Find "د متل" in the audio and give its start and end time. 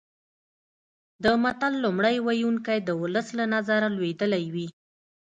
1.23-1.73